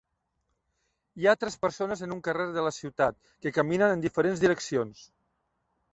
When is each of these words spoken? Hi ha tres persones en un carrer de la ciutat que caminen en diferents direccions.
Hi 1.21 1.27
ha 1.27 1.33
tres 1.43 1.57
persones 1.65 2.01
en 2.07 2.15
un 2.17 2.23
carrer 2.29 2.47
de 2.57 2.65
la 2.69 2.73
ciutat 2.79 3.19
que 3.45 3.55
caminen 3.61 3.97
en 3.97 4.03
diferents 4.07 4.43
direccions. 4.47 5.05